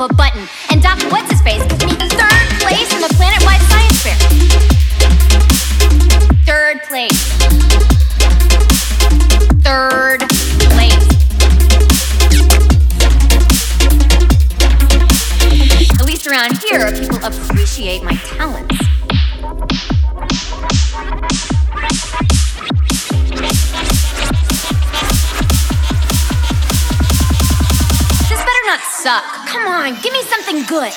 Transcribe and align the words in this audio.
of 0.00 0.10
a 0.10 0.14
button. 0.14 0.46
And 0.70 0.82
Dr. 0.82 1.08
What's 1.08 1.30
His 1.30 1.40
Face 1.42 1.62
gives 1.64 1.84
me 1.84 2.08
third 2.08 2.48
place 2.60 2.92
in 2.94 3.00
the 3.00 3.08
planet 3.16 3.42
wide 3.44 3.60
science 3.62 4.02
fair. 4.02 4.16
Third 6.44 6.82
place. 6.84 7.18
Third 9.62 10.20
place. 10.70 11.08
At 15.98 16.06
least 16.06 16.26
around 16.26 16.58
here, 16.58 16.92
people 16.92 17.24
appreciate 17.24 18.02
my 18.02 18.14
talents. 18.14 18.77
Suck. 29.08 29.24
Come 29.46 29.66
on, 29.66 29.98
give 30.02 30.12
me 30.12 30.22
something 30.24 30.64
good. 30.64 30.92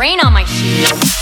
Rain 0.00 0.18
on 0.20 0.32
my 0.32 0.44
shoes. 0.44 1.20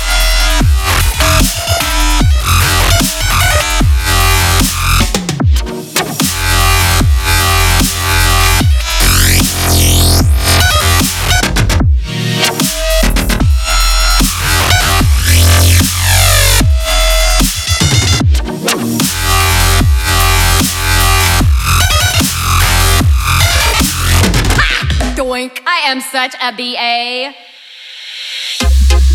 I 25.66 25.90
am 25.90 26.00
such 26.00 26.34
a 26.42 26.52
BA. 26.52 27.47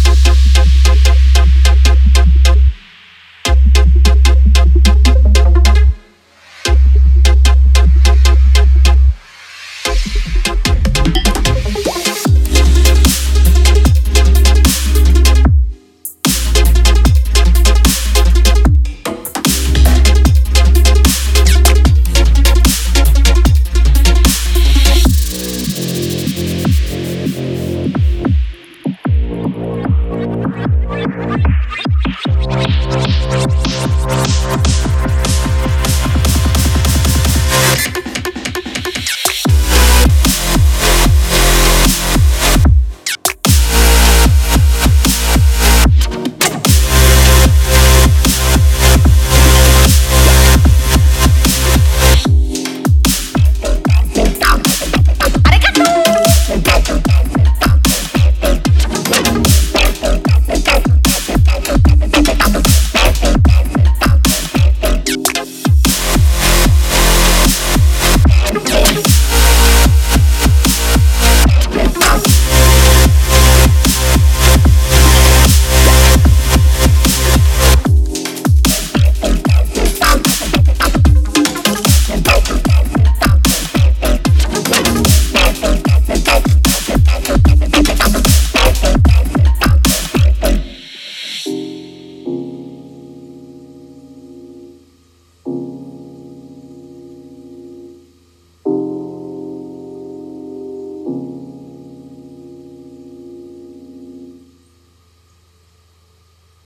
you 0.06 0.34